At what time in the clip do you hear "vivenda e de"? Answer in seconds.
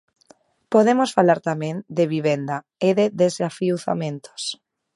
2.13-3.05